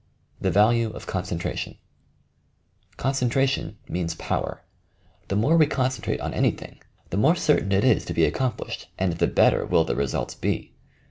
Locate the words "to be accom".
8.05-8.57